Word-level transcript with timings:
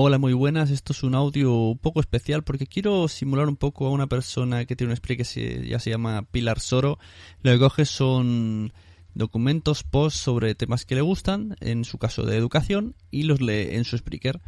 Hola, 0.00 0.18
muy 0.18 0.32
buenas. 0.32 0.70
Esto 0.70 0.92
es 0.92 1.02
un 1.02 1.16
audio 1.16 1.52
un 1.52 1.78
poco 1.78 1.98
especial 1.98 2.44
porque 2.44 2.68
quiero 2.68 3.08
simular 3.08 3.48
un 3.48 3.56
poco 3.56 3.84
a 3.84 3.90
una 3.90 4.06
persona 4.06 4.64
que 4.64 4.76
tiene 4.76 4.92
un 4.92 4.96
spread 4.96 5.16
que 5.16 5.66
ya 5.66 5.80
se 5.80 5.90
llama 5.90 6.22
Pilar 6.22 6.60
Soro. 6.60 7.00
Lo 7.42 7.50
que 7.50 7.58
coge 7.58 7.84
son 7.84 8.72
documentos, 9.14 9.82
posts 9.82 10.20
sobre 10.20 10.54
temas 10.54 10.86
que 10.86 10.94
le 10.94 11.00
gustan, 11.00 11.56
en 11.58 11.84
su 11.84 11.98
caso 11.98 12.22
de 12.22 12.36
educación, 12.36 12.94
y 13.10 13.24
los 13.24 13.40
lee 13.40 13.70
en 13.74 13.82
su 13.82 13.98
Spreaker. 13.98 14.40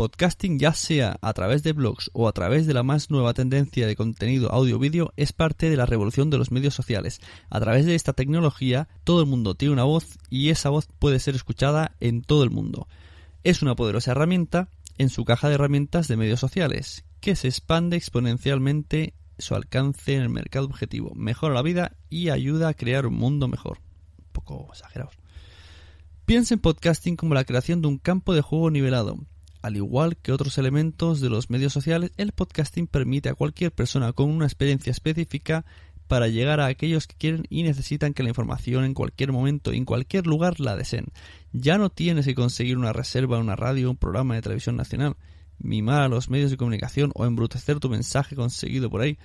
podcasting 0.00 0.58
ya 0.58 0.72
sea 0.72 1.18
a 1.20 1.34
través 1.34 1.62
de 1.62 1.74
blogs 1.74 2.10
o 2.14 2.26
a 2.26 2.32
través 2.32 2.66
de 2.66 2.72
la 2.72 2.82
más 2.82 3.10
nueva 3.10 3.34
tendencia 3.34 3.86
de 3.86 3.96
contenido 3.96 4.50
audio-vídeo 4.50 5.12
es 5.18 5.34
parte 5.34 5.68
de 5.68 5.76
la 5.76 5.84
revolución 5.84 6.30
de 6.30 6.38
los 6.38 6.50
medios 6.50 6.72
sociales. 6.72 7.20
A 7.50 7.60
través 7.60 7.84
de 7.84 7.94
esta 7.94 8.14
tecnología 8.14 8.88
todo 9.04 9.20
el 9.20 9.26
mundo 9.26 9.56
tiene 9.56 9.74
una 9.74 9.84
voz 9.84 10.18
y 10.30 10.48
esa 10.48 10.70
voz 10.70 10.88
puede 10.98 11.18
ser 11.18 11.34
escuchada 11.34 11.96
en 12.00 12.22
todo 12.22 12.44
el 12.44 12.50
mundo. 12.50 12.88
Es 13.44 13.60
una 13.60 13.76
poderosa 13.76 14.12
herramienta 14.12 14.70
en 14.96 15.10
su 15.10 15.26
caja 15.26 15.50
de 15.50 15.56
herramientas 15.56 16.08
de 16.08 16.16
medios 16.16 16.40
sociales, 16.40 17.04
que 17.20 17.36
se 17.36 17.48
expande 17.48 17.98
exponencialmente 17.98 19.12
su 19.36 19.54
alcance 19.54 20.14
en 20.14 20.22
el 20.22 20.30
mercado 20.30 20.64
objetivo, 20.64 21.12
mejora 21.14 21.52
la 21.52 21.60
vida 21.60 21.94
y 22.08 22.30
ayuda 22.30 22.68
a 22.68 22.74
crear 22.74 23.04
un 23.04 23.16
mundo 23.16 23.48
mejor. 23.48 23.80
Un 24.16 24.32
poco 24.32 24.68
exagerados. 24.72 25.12
Piensa 26.24 26.54
en 26.54 26.60
podcasting 26.60 27.16
como 27.16 27.34
la 27.34 27.44
creación 27.44 27.82
de 27.82 27.88
un 27.88 27.98
campo 27.98 28.32
de 28.32 28.40
juego 28.40 28.70
nivelado. 28.70 29.18
Al 29.62 29.76
igual 29.76 30.16
que 30.16 30.32
otros 30.32 30.56
elementos 30.56 31.20
de 31.20 31.28
los 31.28 31.50
medios 31.50 31.72
sociales, 31.72 32.12
el 32.16 32.32
podcasting 32.32 32.86
permite 32.86 33.28
a 33.28 33.34
cualquier 33.34 33.72
persona 33.72 34.12
con 34.12 34.30
una 34.30 34.46
experiencia 34.46 34.90
específica 34.90 35.66
para 36.10 36.28
llegar 36.28 36.60
a 36.60 36.66
aquellos 36.66 37.06
que 37.06 37.14
quieren 37.16 37.44
y 37.50 37.62
necesitan 37.62 38.14
que 38.14 38.22
la 38.22 38.30
información 38.30 38.84
en 38.84 38.94
cualquier 38.94 39.32
momento 39.32 39.72
y 39.72 39.76
en 39.76 39.84
cualquier 39.84 40.26
lugar 40.26 40.58
la 40.58 40.76
deseen. 40.76 41.06
Ya 41.52 41.78
no 41.78 41.90
tienes 41.90 42.26
que 42.26 42.34
conseguir 42.34 42.78
una 42.78 42.92
reserva 42.92 43.38
una 43.38 43.54
radio 43.54 43.90
un 43.90 43.96
programa 43.96 44.34
de 44.34 44.42
televisión 44.42 44.76
nacional, 44.76 45.16
mimar 45.58 46.02
a 46.02 46.08
los 46.08 46.30
medios 46.30 46.50
de 46.50 46.56
comunicación 46.56 47.12
o 47.14 47.26
embrutecer 47.26 47.78
tu 47.80 47.90
mensaje 47.90 48.34
conseguido 48.34 48.90
por 48.90 49.02
ahí. 49.02 49.18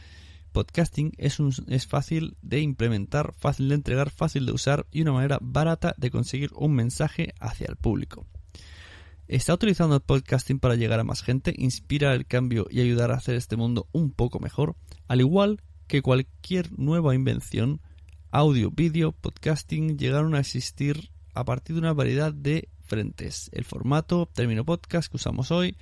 Podcasting 0.52 1.14
es, 1.18 1.40
es 1.68 1.88
fácil 1.88 2.38
de 2.42 2.60
implementar, 2.60 3.34
fácil 3.38 3.70
de 3.70 3.76
entregar, 3.76 4.10
fácil 4.10 4.46
de 4.46 4.52
usar 4.52 4.86
y 4.92 5.02
una 5.02 5.14
manera 5.14 5.40
barata 5.42 5.96
de 5.98 6.12
conseguir 6.12 6.52
un 6.56 6.76
mensaje 6.76 7.34
hacia 7.40 7.68
el 7.68 7.78
público. 7.78 8.28
¿Está 9.28 9.56
utilizando 9.56 9.96
el 9.96 10.02
podcasting 10.02 10.60
para 10.60 10.76
llegar 10.76 11.00
a 11.00 11.04
más 11.04 11.24
gente, 11.24 11.52
inspirar 11.58 12.14
el 12.14 12.28
cambio 12.28 12.68
y 12.70 12.82
ayudar 12.82 13.10
a 13.10 13.16
hacer 13.16 13.34
este 13.34 13.56
mundo 13.56 13.88
un 13.92 14.12
poco 14.12 14.40
mejor? 14.40 14.76
Al 15.08 15.20
igual 15.20 15.64
que 15.88 16.04
cualquier 16.04 16.78
nueva 16.78 17.16
invención, 17.16 17.82
audio, 18.30 18.70
vídeo, 18.70 19.14
podcasting 19.14 19.98
llegaron 19.98 20.36
a 20.36 20.42
existir 20.42 21.10
a 21.34 21.44
partir 21.44 21.76
de 21.76 21.80
una 21.80 21.94
variedad 21.94 22.36
de 22.36 22.70
frentes. 22.82 23.50
El 23.52 23.66
formato, 23.66 24.30
término 24.32 24.64
podcast 24.64 25.10
que 25.10 25.18
usamos 25.18 25.50
hoy, 25.50 25.76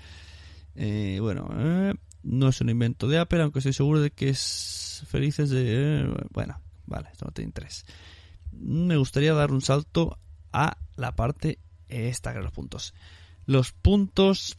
eh, 0.76 1.18
bueno, 1.20 1.50
eh, 1.54 1.96
no 2.24 2.48
es 2.48 2.62
un 2.62 2.70
invento 2.70 3.10
de 3.10 3.20
Apple, 3.20 3.42
aunque 3.42 3.60
estoy 3.60 3.74
seguro 3.74 4.00
de 4.00 4.12
que 4.12 4.30
es 4.30 5.04
felices 5.10 5.50
de... 5.50 6.00
eh, 6.00 6.14
bueno, 6.32 6.62
vale, 6.86 7.10
esto 7.12 7.26
no 7.26 7.32
tiene 7.34 7.50
interés. 7.50 7.86
Me 8.54 8.96
gustaría 8.96 9.34
dar 9.34 9.52
un 9.52 9.60
salto 9.60 10.18
a 10.54 10.78
la 10.96 11.14
parte 11.14 11.60
esta 11.90 12.34
que 12.34 12.40
los 12.40 12.54
puntos. 12.54 12.94
Los 13.46 13.74
puntos 13.74 14.58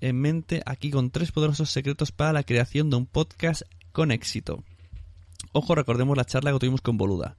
en 0.00 0.20
mente 0.20 0.62
aquí 0.66 0.90
con 0.90 1.10
tres 1.10 1.32
poderosos 1.32 1.70
secretos 1.70 2.12
para 2.12 2.34
la 2.34 2.42
creación 2.42 2.90
de 2.90 2.96
un 2.96 3.06
podcast 3.06 3.62
con 3.92 4.10
éxito. 4.10 4.62
Ojo, 5.52 5.74
recordemos 5.74 6.16
la 6.18 6.26
charla 6.26 6.52
que 6.52 6.58
tuvimos 6.58 6.82
con 6.82 6.98
Boluda. 6.98 7.38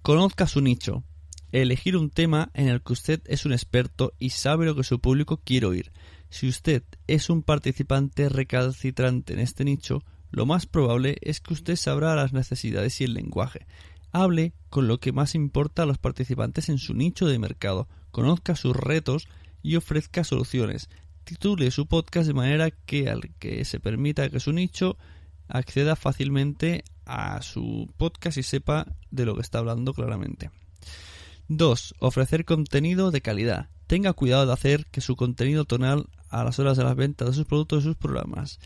Conozca 0.00 0.46
su 0.46 0.62
nicho. 0.62 1.04
Elegir 1.52 1.98
un 1.98 2.08
tema 2.08 2.50
en 2.54 2.68
el 2.68 2.82
que 2.82 2.94
usted 2.94 3.20
es 3.26 3.44
un 3.44 3.52
experto 3.52 4.14
y 4.18 4.30
sabe 4.30 4.64
lo 4.64 4.74
que 4.74 4.84
su 4.84 5.00
público 5.00 5.42
quiere 5.44 5.66
oír. 5.66 5.92
Si 6.30 6.48
usted 6.48 6.82
es 7.06 7.28
un 7.28 7.42
participante 7.42 8.30
recalcitrante 8.30 9.34
en 9.34 9.40
este 9.40 9.66
nicho, 9.66 10.02
lo 10.30 10.46
más 10.46 10.64
probable 10.64 11.18
es 11.20 11.42
que 11.42 11.52
usted 11.52 11.76
sabrá 11.76 12.16
las 12.16 12.32
necesidades 12.32 12.98
y 13.02 13.04
el 13.04 13.12
lenguaje. 13.12 13.66
Hable 14.12 14.54
con 14.70 14.88
lo 14.88 14.98
que 14.98 15.12
más 15.12 15.34
importa 15.34 15.82
a 15.82 15.86
los 15.86 15.98
participantes 15.98 16.70
en 16.70 16.78
su 16.78 16.94
nicho 16.94 17.26
de 17.26 17.38
mercado, 17.38 17.86
conozca 18.10 18.56
sus 18.56 18.74
retos 18.74 19.28
y 19.62 19.76
ofrezca 19.76 20.24
soluciones. 20.24 20.88
Titule 21.24 21.70
su 21.70 21.86
podcast 21.86 22.26
de 22.26 22.34
manera 22.34 22.70
que 22.70 23.08
al 23.08 23.34
que 23.38 23.64
se 23.64 23.80
permita 23.80 24.28
que 24.28 24.40
su 24.40 24.52
nicho 24.52 24.96
acceda 25.48 25.96
fácilmente 25.96 26.84
a 27.04 27.42
su 27.42 27.92
podcast 27.96 28.38
y 28.38 28.42
sepa 28.42 28.86
de 29.10 29.26
lo 29.26 29.34
que 29.34 29.42
está 29.42 29.58
hablando 29.58 29.94
claramente. 29.94 30.50
2. 31.48 31.94
Ofrecer 31.98 32.44
contenido 32.44 33.10
de 33.10 33.20
calidad. 33.20 33.68
Tenga 33.86 34.12
cuidado 34.14 34.46
de 34.46 34.52
hacer 34.52 34.86
que 34.86 35.00
su 35.00 35.16
contenido 35.16 35.64
tonal 35.64 36.08
a 36.30 36.44
las 36.44 36.58
horas 36.58 36.76
de 36.76 36.84
las 36.84 36.96
ventas 36.96 37.28
de 37.28 37.34
sus 37.34 37.46
productos 37.46 37.82
y 37.82 37.86
sus 37.88 37.96
programas. 37.96 38.58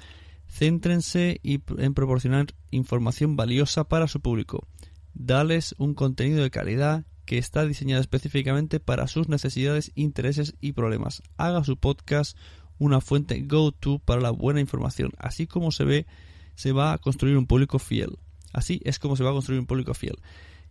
Céntrense 0.49 1.41
en 1.43 1.95
proporcionar 1.95 2.47
información 2.71 3.35
valiosa 3.35 3.85
para 3.89 4.07
su 4.07 4.21
público. 4.21 4.67
Dales 5.15 5.75
un 5.79 5.95
contenido 5.95 6.43
de 6.43 6.51
calidad 6.51 7.05
que 7.27 7.39
está 7.39 7.67
diseñado 7.67 8.01
específicamente 8.01 8.81
para 8.81 9.09
sus 9.09 9.29
necesidades, 9.29 9.93
intereses 9.97 10.55
y 10.61 10.73
problemas. 10.73 11.23
Haga 11.37 11.65
su 11.65 11.77
podcast 11.77 12.39
una 12.79 13.01
fuente 13.01 13.43
go-to 13.43 13.99
para 13.99 14.21
la 14.21 14.31
buena 14.31 14.61
información. 14.61 15.13
Así 15.19 15.47
como 15.47 15.73
se 15.73 15.85
ve, 15.85 16.07
se 16.55 16.73
va 16.73 16.93
a 16.93 16.99
construir 16.99 17.37
un 17.37 17.47
público 17.47 17.79
fiel. 17.79 18.19
Así 18.53 18.81
es 18.85 18.99
como 18.99 19.17
se 19.17 19.25
va 19.25 19.31
a 19.31 19.35
construir 19.35 19.61
un 19.61 19.67
público 19.67 19.93
fiel, 19.93 20.17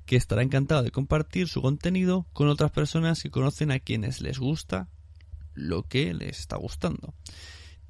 que 0.06 0.16
estará 0.16 0.42
encantado 0.42 0.82
de 0.82 0.92
compartir 0.92 1.48
su 1.48 1.62
contenido 1.62 2.26
con 2.34 2.48
otras 2.48 2.72
personas 2.72 3.22
que 3.22 3.30
conocen 3.30 3.72
a 3.72 3.80
quienes 3.80 4.22
les 4.22 4.40
gusta 4.40 4.90
lo 5.54 5.84
que 5.84 6.14
les 6.14 6.40
está 6.40 6.56
gustando. 6.56 7.14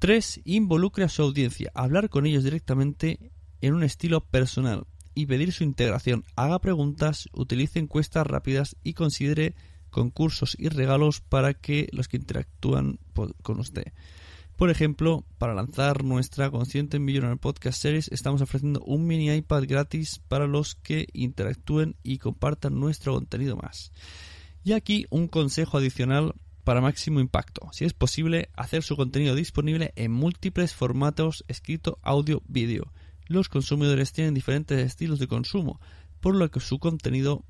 3. 0.00 0.42
Involucre 0.44 1.04
a 1.04 1.08
su 1.08 1.22
audiencia. 1.22 1.70
Hablar 1.74 2.10
con 2.10 2.26
ellos 2.26 2.44
directamente 2.44 3.32
en 3.60 3.74
un 3.74 3.84
estilo 3.84 4.20
personal 4.20 4.86
y 5.16 5.26
pedir 5.26 5.50
su 5.50 5.64
integración. 5.64 6.24
Haga 6.36 6.60
preguntas, 6.60 7.28
utilice 7.32 7.80
encuestas 7.80 8.24
rápidas 8.24 8.76
y 8.84 8.92
considere 8.92 9.56
concursos 9.90 10.54
y 10.58 10.68
regalos 10.68 11.20
para 11.20 11.54
que 11.54 11.88
los 11.90 12.06
que 12.06 12.18
interactúan 12.18 13.00
con 13.42 13.58
usted. 13.58 13.92
Por 14.56 14.70
ejemplo, 14.70 15.24
para 15.38 15.54
lanzar 15.54 16.04
nuestra 16.04 16.50
Consciente 16.50 16.98
Millionaire 16.98 17.38
Podcast 17.38 17.80
Series 17.80 18.08
estamos 18.12 18.40
ofreciendo 18.40 18.80
un 18.84 19.06
mini 19.06 19.34
iPad 19.34 19.64
gratis 19.66 20.20
para 20.28 20.46
los 20.46 20.74
que 20.76 21.08
interactúen 21.12 21.96
y 22.02 22.18
compartan 22.18 22.78
nuestro 22.78 23.14
contenido 23.14 23.56
más. 23.56 23.92
Y 24.64 24.72
aquí 24.72 25.06
un 25.10 25.28
consejo 25.28 25.78
adicional 25.78 26.34
para 26.64 26.80
máximo 26.80 27.20
impacto. 27.20 27.68
Si 27.72 27.84
es 27.84 27.92
posible, 27.92 28.48
hacer 28.54 28.82
su 28.82 28.96
contenido 28.96 29.34
disponible 29.34 29.92
en 29.94 30.10
múltiples 30.10 30.74
formatos 30.74 31.44
escrito, 31.48 31.98
audio, 32.02 32.42
vídeo. 32.48 32.92
Los 33.26 33.48
consumidores 33.48 34.12
tienen 34.12 34.34
diferentes 34.34 34.78
estilos 34.78 35.18
de 35.18 35.26
consumo, 35.26 35.80
por 36.20 36.34
lo 36.34 36.50
que 36.50 36.60
su 36.60 36.78
contenido 36.78 37.44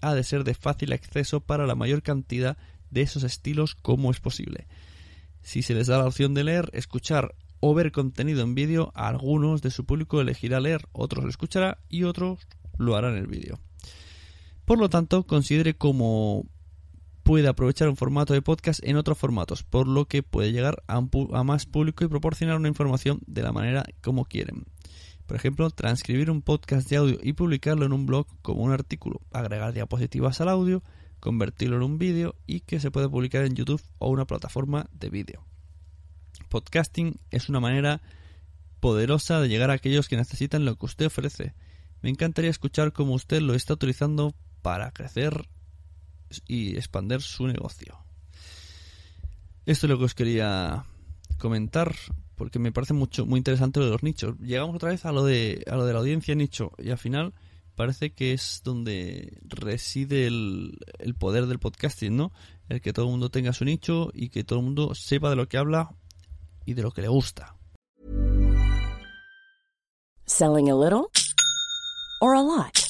ha 0.00 0.14
de 0.14 0.24
ser 0.24 0.44
de 0.44 0.54
fácil 0.54 0.92
acceso 0.92 1.40
para 1.40 1.66
la 1.66 1.74
mayor 1.74 2.02
cantidad 2.02 2.56
de 2.90 3.02
esos 3.02 3.22
estilos 3.22 3.74
como 3.74 4.10
es 4.10 4.20
posible. 4.20 4.66
Si 5.42 5.62
se 5.62 5.74
les 5.74 5.86
da 5.86 5.98
la 5.98 6.06
opción 6.06 6.34
de 6.34 6.44
leer, 6.44 6.70
escuchar 6.72 7.34
o 7.60 7.74
ver 7.74 7.92
contenido 7.92 8.42
en 8.42 8.54
vídeo, 8.54 8.92
algunos 8.94 9.62
de 9.62 9.70
su 9.70 9.84
público 9.84 10.20
elegirá 10.20 10.60
leer, 10.60 10.88
otros 10.92 11.24
lo 11.24 11.30
escuchará 11.30 11.78
y 11.88 12.04
otros 12.04 12.46
lo 12.78 12.96
harán 12.96 13.12
en 13.12 13.18
el 13.18 13.26
vídeo. 13.26 13.58
Por 14.64 14.78
lo 14.78 14.88
tanto, 14.88 15.26
considere 15.26 15.74
cómo 15.74 16.46
puede 17.22 17.48
aprovechar 17.48 17.88
un 17.88 17.96
formato 17.96 18.32
de 18.32 18.42
podcast 18.42 18.80
en 18.82 18.96
otros 18.96 19.18
formatos, 19.18 19.62
por 19.62 19.86
lo 19.86 20.06
que 20.06 20.22
puede 20.22 20.52
llegar 20.52 20.82
a, 20.88 20.96
a 20.96 21.44
más 21.44 21.66
público 21.66 22.04
y 22.04 22.08
proporcionar 22.08 22.56
una 22.56 22.68
información 22.68 23.20
de 23.26 23.42
la 23.42 23.52
manera 23.52 23.84
como 24.02 24.24
quieren. 24.24 24.64
Por 25.30 25.36
ejemplo, 25.36 25.70
transcribir 25.70 26.28
un 26.28 26.42
podcast 26.42 26.90
de 26.90 26.96
audio 26.96 27.20
y 27.22 27.34
publicarlo 27.34 27.86
en 27.86 27.92
un 27.92 28.04
blog 28.04 28.26
como 28.42 28.64
un 28.64 28.72
artículo, 28.72 29.20
agregar 29.30 29.72
diapositivas 29.72 30.40
al 30.40 30.48
audio, 30.48 30.82
convertirlo 31.20 31.76
en 31.76 31.84
un 31.84 31.98
vídeo 31.98 32.34
y 32.48 32.62
que 32.62 32.80
se 32.80 32.90
puede 32.90 33.08
publicar 33.08 33.44
en 33.44 33.54
YouTube 33.54 33.80
o 34.00 34.10
una 34.10 34.26
plataforma 34.26 34.90
de 34.90 35.08
vídeo. 35.08 35.46
Podcasting 36.48 37.20
es 37.30 37.48
una 37.48 37.60
manera 37.60 38.02
poderosa 38.80 39.40
de 39.40 39.48
llegar 39.48 39.70
a 39.70 39.74
aquellos 39.74 40.08
que 40.08 40.16
necesitan 40.16 40.64
lo 40.64 40.74
que 40.74 40.86
usted 40.86 41.06
ofrece. 41.06 41.54
Me 42.02 42.10
encantaría 42.10 42.50
escuchar 42.50 42.92
cómo 42.92 43.14
usted 43.14 43.40
lo 43.40 43.54
está 43.54 43.74
utilizando 43.74 44.34
para 44.62 44.90
crecer 44.90 45.48
y 46.48 46.74
expandir 46.74 47.22
su 47.22 47.46
negocio. 47.46 48.04
Esto 49.64 49.86
es 49.86 49.90
lo 49.90 49.96
que 49.96 50.06
os 50.06 50.14
quería 50.16 50.86
comentar 51.38 51.94
porque 52.40 52.58
me 52.58 52.72
parece 52.72 52.94
mucho 52.94 53.26
muy 53.26 53.36
interesante 53.36 53.80
lo 53.80 53.84
de 53.84 53.92
los 53.92 54.02
nichos. 54.02 54.34
Llegamos 54.38 54.74
otra 54.74 54.88
vez 54.88 55.04
a 55.04 55.12
lo 55.12 55.24
de 55.24 55.62
a 55.70 55.76
lo 55.76 55.84
de 55.84 55.92
la 55.92 55.98
audiencia 55.98 56.34
nicho 56.34 56.72
y 56.78 56.88
al 56.88 56.96
final 56.96 57.34
parece 57.74 58.14
que 58.14 58.32
es 58.32 58.62
donde 58.64 59.36
reside 59.42 60.26
el, 60.26 60.78
el 61.00 61.14
poder 61.14 61.44
del 61.44 61.58
podcasting, 61.58 62.16
¿no? 62.16 62.32
El 62.70 62.80
que 62.80 62.94
todo 62.94 63.04
el 63.04 63.10
mundo 63.10 63.28
tenga 63.28 63.52
su 63.52 63.66
nicho 63.66 64.10
y 64.14 64.30
que 64.30 64.42
todo 64.42 64.60
el 64.60 64.64
mundo 64.64 64.94
sepa 64.94 65.28
de 65.28 65.36
lo 65.36 65.48
que 65.48 65.58
habla 65.58 65.90
y 66.64 66.72
de 66.72 66.80
lo 66.80 66.92
que 66.92 67.02
le 67.02 67.08
gusta. 67.08 67.56
Selling 70.24 70.70
a 70.70 70.74
little 70.74 71.10
or 72.22 72.34
a 72.34 72.40
lot. 72.40 72.89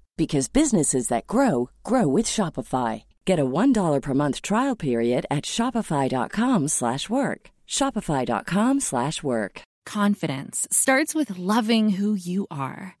because 0.17 0.47
businesses 0.49 1.07
that 1.07 1.27
grow 1.27 1.69
grow 1.83 2.07
with 2.07 2.25
Shopify. 2.25 3.03
Get 3.25 3.39
a 3.39 3.45
$1 3.45 4.01
per 4.01 4.13
month 4.13 4.41
trial 4.41 4.75
period 4.75 5.25
at 5.29 5.45
shopify.com/work. 5.45 7.41
shopify.com/work. 7.67 9.61
Confidence 9.85 10.67
starts 10.71 11.15
with 11.15 11.37
loving 11.37 11.89
who 11.97 12.13
you 12.13 12.47
are. 12.51 13.00